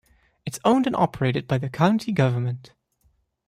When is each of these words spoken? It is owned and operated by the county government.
It 0.47 0.53
is 0.55 0.59
owned 0.65 0.87
and 0.87 0.95
operated 0.95 1.47
by 1.47 1.59
the 1.59 1.69
county 1.69 2.11
government. 2.11 2.73